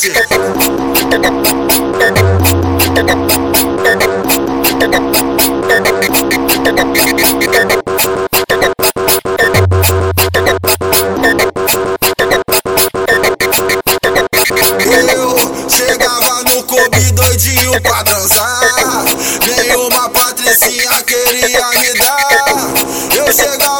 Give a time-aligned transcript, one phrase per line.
[0.00, 0.08] Eu
[15.68, 18.60] chegava no clube doidinho pra dançar.
[19.48, 23.16] Nenhuma patricinha queria me dar.
[23.16, 23.77] Eu chegava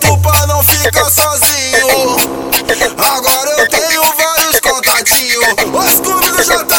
[0.00, 2.16] pra não ficar sozinho.
[2.98, 5.46] Agora eu tenho vários contatinhos.
[5.48, 6.76] Os clubes do Jota,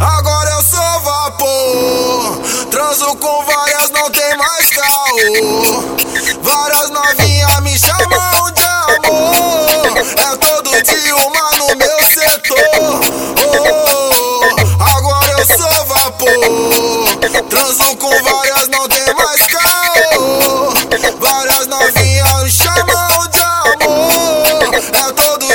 [0.00, 2.40] agora eu sou vapor.
[2.70, 5.96] Transo com várias, não tem mais caô.
[6.42, 9.98] Várias novinhas me chamam de amor.
[10.16, 13.00] É todo dia uma no meu setor.
[13.44, 17.48] Oh, agora eu sou vapor.
[17.48, 20.72] Transo com várias, não tem mais caô.
[21.20, 21.41] Várias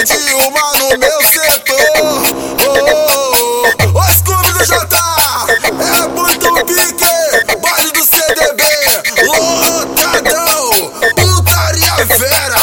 [0.05, 2.23] Dia uma no meu setor.
[2.67, 4.95] Oh, os clubes do Jota
[5.49, 7.57] é muito pique.
[7.59, 8.63] Baile do CDB,
[9.25, 10.69] lotadão.
[11.15, 12.61] Putaria vera.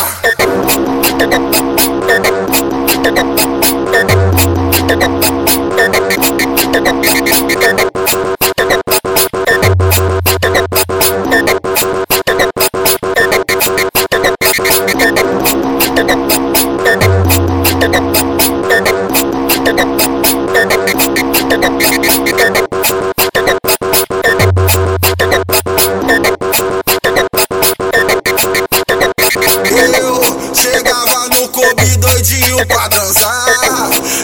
[30.52, 33.47] Chegava no clube doidinho pra dançar.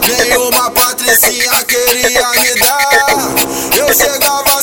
[0.09, 3.79] Nenhuma patricinha queria me dar.
[3.79, 4.60] Eu chegava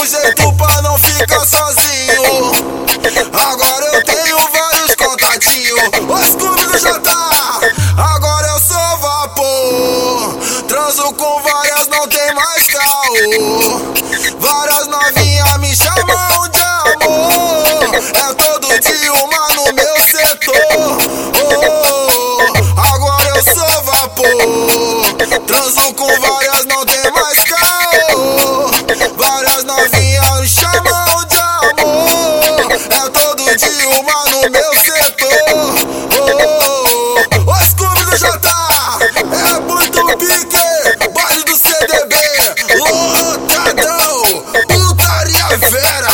[0.00, 2.52] um jeito pra não ficar sozinho.
[3.34, 5.80] Agora eu tenho vários contatinhos.
[6.08, 7.10] Os clubes do Jota,
[7.98, 10.38] agora eu sou vapor.
[10.68, 13.80] Transo com várias, não tem mais caô.
[14.38, 17.94] Várias novinhas me chamam de amor.
[18.14, 20.96] É todo dia uma no meu setor.
[21.44, 25.46] Oh, agora eu sou vapor.
[25.46, 27.69] Transo com várias, não tem mais caô.
[33.98, 35.30] uma no meu setor.
[35.52, 35.66] Oh,
[36.16, 37.52] oh, oh.
[37.52, 38.54] Os clubes do Jota
[39.00, 40.58] é muito pique.
[41.12, 42.14] Baile do CDB,
[42.78, 44.22] lotadão,
[44.68, 46.10] putaria vera.